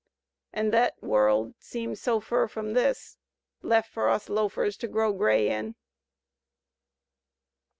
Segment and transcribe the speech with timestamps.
[0.51, 3.17] An' thei world seems so fur from this
[3.61, 5.75] Lef for us loafers to grow gray in!